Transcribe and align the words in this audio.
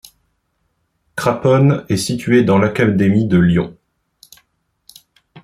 Craponne 1.15 1.85
est 1.89 1.95
située 1.97 2.43
dans 2.43 2.57
l'académie 2.57 3.27
de 3.27 3.37
Lyon. 3.37 3.77